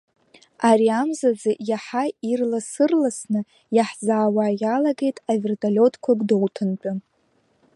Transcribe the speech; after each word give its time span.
Ари 0.69 0.87
амзазы 1.01 1.51
иаҳа 1.69 2.03
ирласырласны 2.31 3.41
иаҳзаауа 3.75 4.45
иалагеит 4.61 5.17
аверталиотқәа 5.33 6.11
Гәдоуҭантәи. 6.19 6.93